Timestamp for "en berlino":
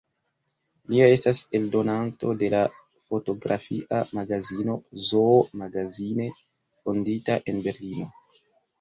7.55-8.15